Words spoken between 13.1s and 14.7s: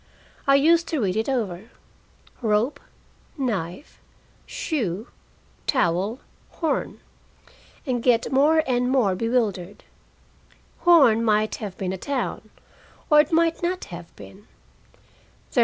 or it might not have been.